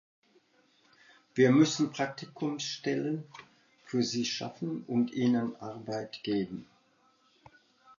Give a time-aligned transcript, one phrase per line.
[1.35, 3.23] Wir müssen Praktikumsstellen
[3.85, 6.65] für sie schaffen und ihnen Arbeit geben.